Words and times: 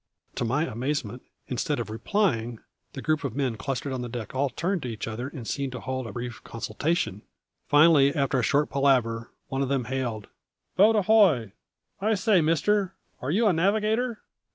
To 0.33 0.43
my 0.45 0.63
amazement, 0.63 1.21
instead 1.47 1.79
of 1.79 1.91
replying, 1.91 2.57
the 2.93 3.03
group 3.03 3.23
of 3.23 3.35
men 3.35 3.55
clustered 3.55 3.93
on 3.93 4.01
deck 4.09 4.33
aft 4.33 4.57
turned 4.57 4.81
to 4.81 4.87
each 4.87 5.07
other 5.07 5.27
and 5.27 5.47
seemed 5.47 5.73
to 5.73 5.79
hold 5.79 6.07
a 6.07 6.11
brief 6.11 6.43
consultation. 6.43 7.21
Finally, 7.67 8.15
after 8.15 8.39
a 8.39 8.43
short 8.43 8.71
palaver, 8.71 9.29
one 9.49 9.61
of 9.61 9.69
them 9.69 9.85
hailed: 9.85 10.25
"Boat 10.75 10.95
ahoy! 10.95 11.51
I 11.99 12.15
say, 12.15 12.41
mister, 12.41 12.95
are 13.21 13.29
you 13.29 13.45
a 13.45 13.53
navigator?" 13.53 14.23